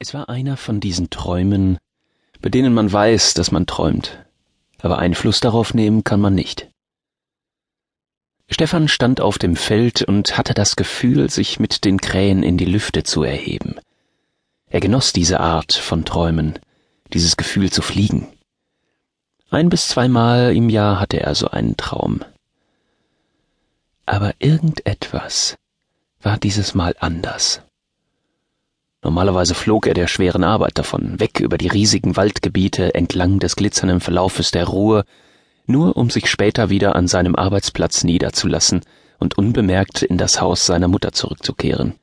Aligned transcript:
Es 0.00 0.14
war 0.14 0.28
einer 0.28 0.56
von 0.56 0.78
diesen 0.78 1.10
Träumen, 1.10 1.78
bei 2.40 2.50
denen 2.50 2.72
man 2.72 2.92
weiß, 2.92 3.34
dass 3.34 3.50
man 3.50 3.66
träumt, 3.66 4.24
aber 4.80 4.98
Einfluss 4.98 5.40
darauf 5.40 5.74
nehmen 5.74 6.04
kann 6.04 6.20
man 6.20 6.36
nicht. 6.36 6.70
Stefan 8.48 8.86
stand 8.86 9.20
auf 9.20 9.38
dem 9.38 9.56
Feld 9.56 10.02
und 10.02 10.38
hatte 10.38 10.54
das 10.54 10.76
Gefühl, 10.76 11.28
sich 11.30 11.58
mit 11.58 11.84
den 11.84 12.00
Krähen 12.00 12.44
in 12.44 12.56
die 12.56 12.64
Lüfte 12.64 13.02
zu 13.02 13.24
erheben. 13.24 13.74
Er 14.68 14.78
genoss 14.78 15.12
diese 15.12 15.40
Art 15.40 15.72
von 15.72 16.04
Träumen, 16.04 16.58
dieses 17.12 17.36
Gefühl 17.36 17.72
zu 17.72 17.82
fliegen. 17.82 18.28
Ein 19.50 19.68
bis 19.68 19.88
zweimal 19.88 20.54
im 20.54 20.70
Jahr 20.70 21.00
hatte 21.00 21.20
er 21.20 21.34
so 21.34 21.48
einen 21.48 21.76
Traum. 21.76 22.24
Aber 24.06 24.32
irgendetwas 24.38 25.56
war 26.22 26.38
dieses 26.38 26.74
Mal 26.74 26.94
anders. 27.00 27.62
Normalerweise 29.02 29.54
flog 29.54 29.86
er 29.86 29.94
der 29.94 30.08
schweren 30.08 30.42
Arbeit 30.42 30.78
davon, 30.78 31.20
weg 31.20 31.40
über 31.40 31.56
die 31.56 31.68
riesigen 31.68 32.16
Waldgebiete 32.16 32.94
entlang 32.94 33.38
des 33.38 33.54
glitzernden 33.54 34.00
Verlaufes 34.00 34.50
der 34.50 34.66
Ruhr, 34.66 35.04
nur 35.66 35.96
um 35.96 36.10
sich 36.10 36.28
später 36.28 36.70
wieder 36.70 36.96
an 36.96 37.06
seinem 37.06 37.36
Arbeitsplatz 37.36 38.02
niederzulassen 38.02 38.80
und 39.18 39.38
unbemerkt 39.38 40.02
in 40.02 40.18
das 40.18 40.40
Haus 40.40 40.66
seiner 40.66 40.88
Mutter 40.88 41.12
zurückzukehren. 41.12 41.94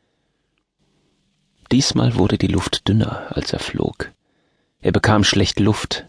Diesmal 1.71 2.15
wurde 2.15 2.37
die 2.37 2.47
Luft 2.47 2.87
dünner, 2.87 3.23
als 3.29 3.51
er 3.51 3.59
flog. 3.59 4.11
Er 4.81 4.91
bekam 4.91 5.23
schlecht 5.23 5.59
Luft. 5.59 6.05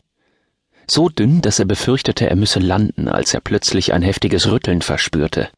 So 0.87 1.09
dünn, 1.09 1.41
dass 1.41 1.59
er 1.59 1.65
befürchtete, 1.65 2.29
er 2.29 2.37
müsse 2.37 2.61
landen, 2.61 3.09
als 3.09 3.35
er 3.35 3.41
plötzlich 3.41 3.93
ein 3.93 4.03
heftiges 4.03 4.51
Rütteln 4.51 4.83
verspürte. 4.83 5.49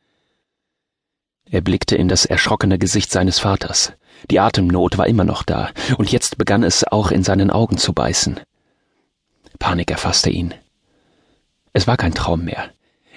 Er 1.50 1.60
blickte 1.60 1.96
in 1.96 2.08
das 2.08 2.24
erschrockene 2.24 2.78
Gesicht 2.78 3.10
seines 3.10 3.38
Vaters. 3.38 3.92
Die 4.30 4.40
Atemnot 4.40 4.98
war 4.98 5.06
immer 5.06 5.24
noch 5.24 5.42
da, 5.42 5.70
und 5.96 6.12
jetzt 6.12 6.36
begann 6.36 6.62
es 6.62 6.84
auch 6.84 7.10
in 7.10 7.22
seinen 7.22 7.50
Augen 7.50 7.78
zu 7.78 7.92
beißen. 7.92 8.40
Panik 9.58 9.90
erfasste 9.90 10.30
ihn. 10.30 10.54
Es 11.72 11.86
war 11.86 11.96
kein 11.96 12.14
Traum 12.14 12.44
mehr. 12.44 12.70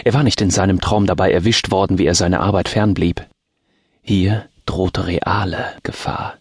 Er 0.04 0.14
war 0.14 0.22
nicht 0.22 0.40
in 0.40 0.50
seinem 0.50 0.80
Traum 0.80 1.06
dabei 1.06 1.30
erwischt 1.30 1.70
worden, 1.70 1.98
wie 1.98 2.06
er 2.06 2.14
seiner 2.14 2.40
Arbeit 2.40 2.68
fernblieb. 2.68 3.26
Hier 4.00 4.48
drohte 4.66 5.06
reale 5.06 5.74
Gefahr. 5.82 6.34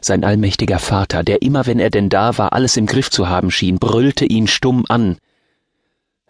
Sein 0.00 0.24
allmächtiger 0.24 0.78
Vater, 0.78 1.22
der 1.22 1.42
immer, 1.42 1.66
wenn 1.66 1.78
er 1.78 1.90
denn 1.90 2.08
da 2.08 2.38
war, 2.38 2.52
alles 2.52 2.76
im 2.76 2.86
Griff 2.86 3.10
zu 3.10 3.28
haben 3.28 3.50
schien, 3.50 3.78
brüllte 3.78 4.24
ihn 4.24 4.46
stumm 4.46 4.84
an. 4.88 5.18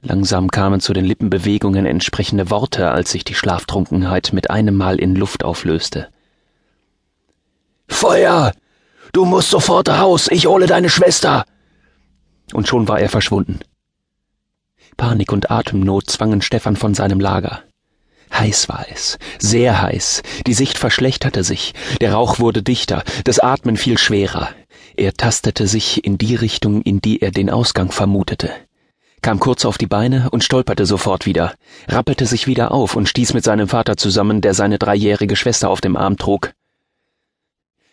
Langsam 0.03 0.51
kamen 0.51 0.81
zu 0.81 0.93
den 0.93 1.05
Lippenbewegungen 1.05 1.85
entsprechende 1.85 2.51
Worte, 2.51 2.91
als 2.91 3.11
sich 3.11 3.25
die 3.25 3.35
Schlaftrunkenheit 3.35 4.33
mit 4.33 4.51
einem 4.51 4.75
Mal 4.75 4.99
in 4.99 5.15
Luft 5.15 5.45
auflöste. 5.45 6.09
Feuer! 7.87 8.53
Du 9.13 9.25
musst 9.25 9.51
sofort 9.51 9.89
raus, 9.89 10.29
ich 10.31 10.47
hole 10.47 10.67
deine 10.67 10.89
Schwester! 10.89 11.45
Und 12.53 12.69
schon 12.69 12.89
war 12.89 13.01
er 13.01 13.09
verschwunden. 13.09 13.61
Panik 14.97 15.33
und 15.33 15.51
Atemnot 15.51 16.09
zwangen 16.09 16.43
Stefan 16.43 16.77
von 16.77 16.95
seinem 16.95 17.21
Lager. 17.21 17.63
Heiß 18.33 18.69
war 18.69 18.87
es, 18.91 19.19
sehr 19.39 19.83
heiß, 19.83 20.23
die 20.47 20.55
Sicht 20.55 20.79
verschlechterte 20.79 21.43
sich, 21.43 21.75
der 22.01 22.13
Rauch 22.13 22.39
wurde 22.39 22.63
dichter, 22.63 23.03
das 23.25 23.39
Atmen 23.41 23.77
fiel 23.77 23.99
schwerer. 23.99 24.49
Er 24.97 25.15
tastete 25.15 25.67
sich 25.67 26.05
in 26.05 26.17
die 26.17 26.37
Richtung, 26.37 26.83
in 26.83 27.01
die 27.01 27.21
er 27.23 27.33
den 27.33 27.51
Ausgang 27.51 27.91
vermutete, 27.91 28.51
kam 29.23 29.41
kurz 29.41 29.65
auf 29.65 29.79
die 29.79 29.87
Beine 29.87 30.29
und 30.31 30.45
stolperte 30.45 30.87
sofort 30.87 31.27
wieder, 31.27 31.55
rappelte 31.89 32.27
sich 32.27 32.47
wieder 32.47 32.73
auf 32.73 32.97
und 32.97 33.09
stieß 33.09 33.35
mit 33.35 33.45
seinem 33.45 33.69
Vater 33.69 33.97
zusammen, 33.97 34.41
der 34.41 34.55
seine 34.55 34.79
dreijährige 34.79 35.37
Schwester 35.37 35.71
auf 35.71 35.81
dem 35.81 35.97
Arm 35.97 36.17
trug. 36.17 36.53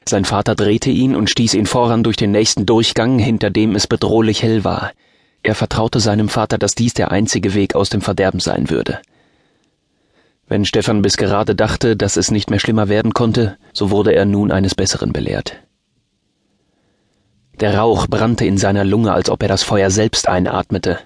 Sein 0.07 0.23
Vater 0.23 0.55
drehte 0.55 0.89
ihn 0.89 1.15
und 1.15 1.29
stieß 1.29 1.53
ihn 1.53 1.65
voran 1.65 2.03
durch 2.03 2.15
den 2.15 2.31
nächsten 2.31 2.65
Durchgang, 2.65 3.19
hinter 3.19 3.49
dem 3.49 3.75
es 3.75 3.87
bedrohlich 3.87 4.41
hell 4.41 4.63
war. 4.63 4.91
Er 5.43 5.53
vertraute 5.53 5.99
seinem 5.99 6.29
Vater, 6.29 6.57
dass 6.57 6.75
dies 6.75 6.93
der 6.93 7.11
einzige 7.11 7.53
Weg 7.53 7.75
aus 7.75 7.89
dem 7.89 8.01
Verderben 8.01 8.39
sein 8.39 8.69
würde. 8.69 8.99
Wenn 10.47 10.63
Stefan 10.63 11.01
bis 11.01 11.17
gerade 11.17 11.55
dachte, 11.55 11.97
dass 11.97 12.15
es 12.15 12.31
nicht 12.31 12.49
mehr 12.49 12.59
schlimmer 12.59 12.87
werden 12.87 13.13
konnte, 13.13 13.57
so 13.73 13.91
wurde 13.91 14.13
er 14.13 14.25
nun 14.25 14.51
eines 14.51 14.75
Besseren 14.75 15.11
belehrt. 15.11 15.57
Der 17.59 17.77
Rauch 17.77 18.07
brannte 18.07 18.45
in 18.45 18.57
seiner 18.57 18.85
Lunge, 18.85 19.11
als 19.11 19.29
ob 19.29 19.41
er 19.41 19.49
das 19.49 19.63
Feuer 19.63 19.89
selbst 19.89 20.29
einatmete. 20.29 20.99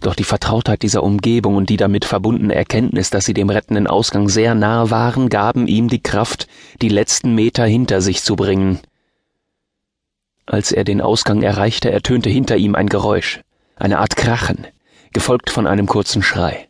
Doch 0.00 0.14
die 0.14 0.24
Vertrautheit 0.24 0.82
dieser 0.82 1.02
Umgebung 1.02 1.56
und 1.56 1.70
die 1.70 1.76
damit 1.76 2.04
verbundene 2.04 2.54
Erkenntnis, 2.54 3.10
dass 3.10 3.24
sie 3.24 3.34
dem 3.34 3.50
rettenden 3.50 3.86
Ausgang 3.86 4.28
sehr 4.28 4.54
nahe 4.54 4.90
waren, 4.90 5.28
gaben 5.28 5.66
ihm 5.66 5.88
die 5.88 6.02
Kraft, 6.02 6.46
die 6.80 6.88
letzten 6.88 7.34
Meter 7.34 7.64
hinter 7.64 8.00
sich 8.00 8.22
zu 8.22 8.36
bringen. 8.36 8.80
Als 10.46 10.72
er 10.72 10.84
den 10.84 11.00
Ausgang 11.00 11.42
erreichte, 11.42 11.90
ertönte 11.90 12.30
hinter 12.30 12.56
ihm 12.56 12.74
ein 12.74 12.88
Geräusch, 12.88 13.40
eine 13.76 13.98
Art 13.98 14.16
Krachen, 14.16 14.66
gefolgt 15.12 15.50
von 15.50 15.66
einem 15.66 15.86
kurzen 15.86 16.22
Schrei. 16.22 16.68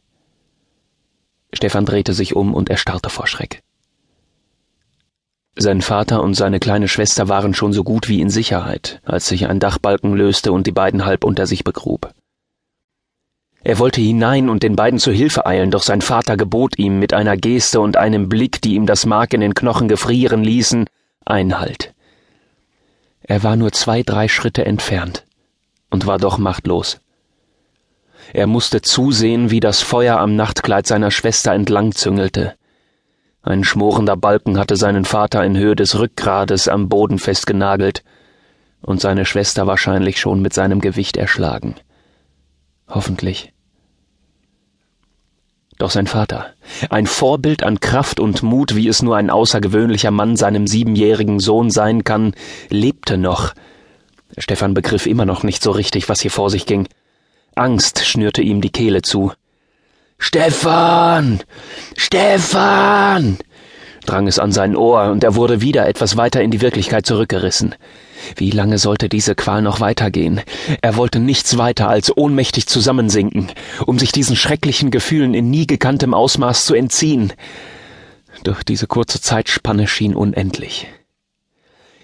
Stefan 1.52 1.86
drehte 1.86 2.12
sich 2.12 2.34
um 2.34 2.54
und 2.54 2.70
erstarrte 2.70 3.10
vor 3.10 3.26
Schreck. 3.26 3.62
Sein 5.54 5.82
Vater 5.82 6.22
und 6.22 6.34
seine 6.34 6.60
kleine 6.60 6.88
Schwester 6.88 7.28
waren 7.28 7.52
schon 7.52 7.72
so 7.72 7.82
gut 7.82 8.08
wie 8.08 8.20
in 8.20 8.30
Sicherheit, 8.30 9.00
als 9.04 9.28
sich 9.28 9.48
ein 9.48 9.60
Dachbalken 9.60 10.14
löste 10.14 10.52
und 10.52 10.66
die 10.66 10.72
beiden 10.72 11.04
halb 11.04 11.24
unter 11.24 11.46
sich 11.46 11.64
begrub. 11.64 12.12
Er 13.68 13.78
wollte 13.78 14.00
hinein 14.00 14.48
und 14.48 14.62
den 14.62 14.76
beiden 14.76 14.98
zu 14.98 15.12
Hilfe 15.12 15.44
eilen, 15.44 15.70
doch 15.70 15.82
sein 15.82 16.00
Vater 16.00 16.38
gebot 16.38 16.78
ihm 16.78 16.98
mit 16.98 17.12
einer 17.12 17.36
Geste 17.36 17.82
und 17.82 17.98
einem 17.98 18.30
Blick, 18.30 18.62
die 18.62 18.76
ihm 18.76 18.86
das 18.86 19.04
Mark 19.04 19.34
in 19.34 19.42
den 19.42 19.52
Knochen 19.52 19.88
gefrieren 19.88 20.42
ließen, 20.42 20.86
Einhalt. 21.26 21.92
Er 23.20 23.42
war 23.42 23.56
nur 23.56 23.70
zwei, 23.72 24.02
drei 24.02 24.26
Schritte 24.26 24.64
entfernt 24.64 25.26
und 25.90 26.06
war 26.06 26.16
doch 26.16 26.38
machtlos. 26.38 27.02
Er 28.32 28.46
musste 28.46 28.80
zusehen, 28.80 29.50
wie 29.50 29.60
das 29.60 29.82
Feuer 29.82 30.16
am 30.16 30.34
Nachtkleid 30.34 30.86
seiner 30.86 31.10
Schwester 31.10 31.52
entlang 31.52 31.92
züngelte. 31.92 32.54
Ein 33.42 33.64
schmorender 33.64 34.16
Balken 34.16 34.58
hatte 34.58 34.76
seinen 34.76 35.04
Vater 35.04 35.44
in 35.44 35.58
Höhe 35.58 35.76
des 35.76 35.98
Rückgrades 35.98 36.68
am 36.68 36.88
Boden 36.88 37.18
festgenagelt 37.18 38.02
und 38.80 39.02
seine 39.02 39.26
Schwester 39.26 39.66
wahrscheinlich 39.66 40.18
schon 40.18 40.40
mit 40.40 40.54
seinem 40.54 40.80
Gewicht 40.80 41.18
erschlagen. 41.18 41.74
Hoffentlich. 42.88 43.52
Doch 45.78 45.90
sein 45.90 46.08
Vater, 46.08 46.52
ein 46.90 47.06
Vorbild 47.06 47.62
an 47.62 47.78
Kraft 47.78 48.18
und 48.18 48.42
Mut, 48.42 48.74
wie 48.74 48.88
es 48.88 49.00
nur 49.00 49.16
ein 49.16 49.30
außergewöhnlicher 49.30 50.10
Mann 50.10 50.36
seinem 50.36 50.66
siebenjährigen 50.66 51.38
Sohn 51.38 51.70
sein 51.70 52.02
kann, 52.02 52.34
lebte 52.68 53.16
noch. 53.16 53.54
Stefan 54.36 54.74
begriff 54.74 55.06
immer 55.06 55.24
noch 55.24 55.44
nicht 55.44 55.62
so 55.62 55.70
richtig, 55.70 56.08
was 56.08 56.20
hier 56.20 56.32
vor 56.32 56.50
sich 56.50 56.66
ging. 56.66 56.88
Angst 57.54 58.04
schnürte 58.04 58.42
ihm 58.42 58.60
die 58.60 58.70
Kehle 58.70 59.02
zu. 59.02 59.32
Stefan! 60.18 61.40
Stefan! 61.96 63.38
drang 64.04 64.26
es 64.26 64.38
an 64.38 64.50
sein 64.50 64.74
Ohr, 64.74 65.10
und 65.10 65.22
er 65.22 65.36
wurde 65.36 65.60
wieder 65.60 65.86
etwas 65.86 66.16
weiter 66.16 66.42
in 66.42 66.50
die 66.50 66.60
Wirklichkeit 66.60 67.06
zurückgerissen. 67.06 67.74
Wie 68.36 68.50
lange 68.50 68.78
sollte 68.78 69.08
diese 69.08 69.34
Qual 69.34 69.62
noch 69.62 69.80
weitergehen? 69.80 70.40
Er 70.82 70.96
wollte 70.96 71.18
nichts 71.18 71.58
weiter 71.58 71.88
als 71.88 72.16
ohnmächtig 72.16 72.66
zusammensinken, 72.66 73.48
um 73.86 73.98
sich 73.98 74.12
diesen 74.12 74.36
schrecklichen 74.36 74.90
Gefühlen 74.90 75.34
in 75.34 75.50
nie 75.50 75.66
gekanntem 75.66 76.14
Ausmaß 76.14 76.66
zu 76.66 76.74
entziehen. 76.74 77.32
Doch 78.44 78.62
diese 78.62 78.86
kurze 78.86 79.20
Zeitspanne 79.20 79.86
schien 79.86 80.14
unendlich. 80.14 80.86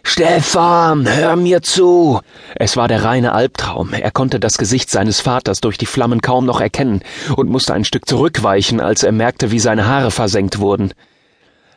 Stefan, 0.07 1.09
hör 1.09 1.35
mir 1.35 1.63
zu. 1.63 2.21
Es 2.57 2.77
war 2.77 2.89
der 2.89 3.05
reine 3.05 3.33
Albtraum. 3.33 3.95
Er 3.95 4.11
konnte 4.11 4.39
das 4.39 4.59
Gesicht 4.59 4.91
seines 4.91 5.21
Vaters 5.21 5.61
durch 5.61 5.79
die 5.79 5.87
Flammen 5.87 6.21
kaum 6.21 6.45
noch 6.45 6.61
erkennen 6.61 7.01
und 7.37 7.49
musste 7.49 7.73
ein 7.73 7.87
Stück 7.87 8.07
zurückweichen, 8.07 8.81
als 8.81 9.03
er 9.03 9.13
merkte, 9.13 9.51
wie 9.51 9.59
seine 9.59 9.87
Haare 9.87 10.11
versenkt 10.11 10.59
wurden. 10.59 10.93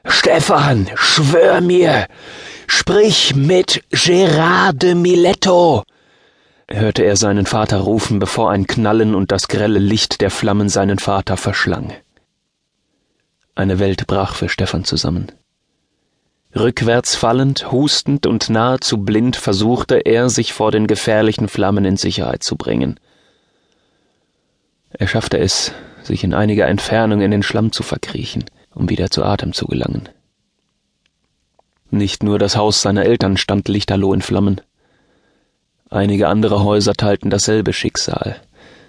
Stefan, 0.07 0.89
schwör 0.95 1.61
mir, 1.61 2.07
sprich 2.67 3.35
mit 3.35 3.83
Gerard 3.91 4.81
de 4.81 4.95
Miletto, 4.95 5.83
hörte 6.69 7.03
er 7.03 7.15
seinen 7.17 7.45
Vater 7.45 7.79
rufen, 7.79 8.19
bevor 8.19 8.51
ein 8.51 8.67
Knallen 8.67 9.15
und 9.15 9.31
das 9.31 9.47
grelle 9.47 9.79
Licht 9.79 10.21
der 10.21 10.31
Flammen 10.31 10.69
seinen 10.69 10.99
Vater 10.99 11.37
verschlang. 11.37 11.93
Eine 13.55 13.79
Welt 13.79 14.07
brach 14.07 14.35
für 14.35 14.49
Stefan 14.49 14.83
zusammen. 14.83 15.31
Rückwärts 16.55 17.15
fallend, 17.15 17.71
hustend 17.71 18.25
und 18.25 18.49
nahezu 18.49 18.99
blind 18.99 19.35
versuchte 19.35 19.97
er, 19.97 20.29
sich 20.29 20.53
vor 20.53 20.71
den 20.71 20.87
gefährlichen 20.87 21.49
Flammen 21.49 21.85
in 21.85 21.97
Sicherheit 21.97 22.43
zu 22.43 22.55
bringen. 22.55 22.99
Er 24.89 25.07
schaffte 25.07 25.37
es, 25.37 25.73
sich 26.03 26.23
in 26.23 26.33
einiger 26.33 26.67
Entfernung 26.67 27.21
in 27.21 27.31
den 27.31 27.43
Schlamm 27.43 27.71
zu 27.71 27.83
verkriechen 27.83 28.45
um 28.77 28.89
wieder 28.89 29.09
zu 29.09 29.23
Atem 29.23 29.53
zu 29.53 29.65
gelangen. 29.65 30.07
Nicht 31.89 32.21
nur 32.21 32.37
das 32.37 32.55
Haus 32.55 32.81
seiner 32.81 33.05
Eltern 33.05 33.37
stand 33.37 33.67
lichterloh 33.67 34.13
in 34.13 34.21
Flammen. 34.21 34.61
Einige 35.89 36.27
andere 36.27 36.63
Häuser 36.63 36.93
teilten 36.93 37.29
dasselbe 37.29 37.73
Schicksal, 37.73 38.35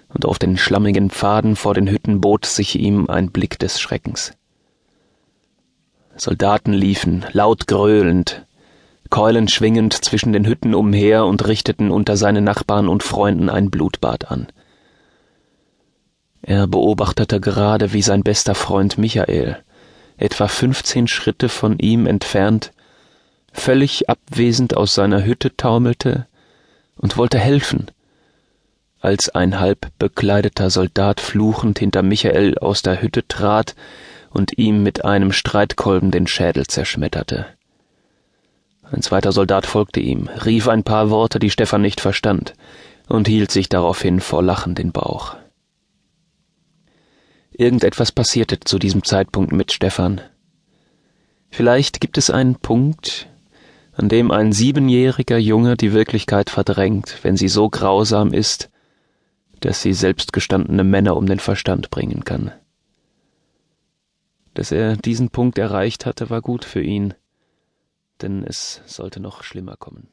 und 0.09 0.25
auf 0.25 0.37
den 0.37 0.57
schlammigen 0.57 1.09
Pfaden 1.09 1.55
vor 1.55 1.73
den 1.73 1.89
Hütten 1.89 2.21
bot 2.21 2.45
sich 2.45 2.77
ihm 2.77 3.09
ein 3.09 3.31
Blick 3.31 3.57
des 3.57 3.79
Schreckens. 3.79 4.33
Soldaten 6.17 6.73
liefen, 6.73 7.25
laut 7.31 7.67
gröhlend, 7.67 8.45
Keulen 9.09 9.47
schwingend 9.47 9.93
zwischen 9.93 10.33
den 10.33 10.45
Hütten 10.45 10.75
umher 10.75 11.25
und 11.25 11.47
richteten 11.47 11.89
unter 11.89 12.15
seinen 12.15 12.43
Nachbarn 12.43 12.87
und 12.87 13.01
Freunden 13.01 13.49
ein 13.49 13.71
Blutbad 13.71 14.29
an. 14.29 14.47
Er 16.43 16.67
beobachtete 16.67 17.39
gerade, 17.39 17.91
wie 17.93 18.03
sein 18.03 18.21
bester 18.21 18.53
Freund 18.53 18.97
Michael, 18.99 19.63
etwa 20.19 20.47
fünfzehn 20.47 21.07
Schritte 21.07 21.49
von 21.49 21.79
ihm 21.79 22.05
entfernt, 22.05 22.71
völlig 23.53 24.09
abwesend 24.09 24.75
aus 24.77 24.93
seiner 24.93 25.23
Hütte 25.23 25.55
taumelte 25.55 26.27
und 26.97 27.17
wollte 27.17 27.39
helfen, 27.39 27.87
als 28.99 29.29
ein 29.29 29.59
halb 29.59 29.87
bekleideter 29.97 30.69
Soldat 30.69 31.19
fluchend 31.21 31.79
hinter 31.79 32.03
Michael 32.03 32.57
aus 32.59 32.81
der 32.81 33.01
Hütte 33.01 33.27
trat 33.27 33.75
und 34.29 34.57
ihm 34.57 34.83
mit 34.83 35.05
einem 35.05 35.31
Streitkolben 35.31 36.11
den 36.11 36.27
Schädel 36.27 36.67
zerschmetterte. 36.67 37.45
Ein 38.91 39.01
zweiter 39.01 39.31
Soldat 39.31 39.65
folgte 39.65 39.99
ihm, 39.99 40.29
rief 40.45 40.67
ein 40.67 40.83
paar 40.83 41.09
Worte, 41.09 41.39
die 41.39 41.51
Stefan 41.51 41.81
nicht 41.81 42.01
verstand, 42.01 42.53
und 43.07 43.27
hielt 43.27 43.51
sich 43.51 43.69
daraufhin 43.69 44.19
vor 44.19 44.43
Lachen 44.43 44.75
den 44.75 44.91
Bauch. 44.91 45.35
Irgendetwas 47.59 48.13
passierte 48.13 48.61
zu 48.61 48.79
diesem 48.79 49.03
Zeitpunkt 49.03 49.51
mit 49.51 49.73
Stefan. 49.73 50.21
Vielleicht 51.49 51.99
gibt 51.99 52.17
es 52.17 52.29
einen 52.29 52.55
Punkt, 52.55 53.27
an 53.91 54.07
dem 54.07 54.31
ein 54.31 54.53
siebenjähriger 54.53 55.37
Junge 55.37 55.75
die 55.75 55.91
Wirklichkeit 55.91 56.49
verdrängt, 56.49 57.17
wenn 57.23 57.35
sie 57.35 57.49
so 57.49 57.69
grausam 57.69 58.31
ist, 58.31 58.69
dass 59.59 59.81
sie 59.81 59.91
selbstgestandene 59.91 60.85
Männer 60.85 61.17
um 61.17 61.25
den 61.25 61.39
Verstand 61.39 61.89
bringen 61.89 62.23
kann. 62.23 62.53
Dass 64.53 64.71
er 64.71 64.95
diesen 64.95 65.29
Punkt 65.29 65.57
erreicht 65.57 66.05
hatte, 66.05 66.29
war 66.29 66.41
gut 66.41 66.63
für 66.63 66.81
ihn, 66.81 67.13
denn 68.21 68.45
es 68.45 68.81
sollte 68.85 69.19
noch 69.19 69.43
schlimmer 69.43 69.75
kommen. 69.75 70.07